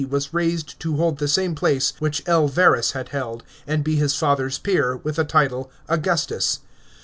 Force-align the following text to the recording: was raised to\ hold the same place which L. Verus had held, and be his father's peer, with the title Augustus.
was 0.09 0.33
raised 0.33 0.79
to\ 0.79 0.95
hold 0.97 1.19
the 1.19 1.27
same 1.27 1.53
place 1.53 1.93
which 1.99 2.23
L. 2.27 2.47
Verus 2.47 2.93
had 2.93 3.09
held, 3.09 3.43
and 3.67 3.83
be 3.83 3.97
his 3.97 4.15
father's 4.15 4.57
peer, 4.57 4.97
with 4.97 5.17
the 5.17 5.23
title 5.23 5.69
Augustus. 5.87 6.61